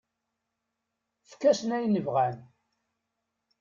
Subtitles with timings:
[1.23, 2.37] Efk-asen ayen bɣan.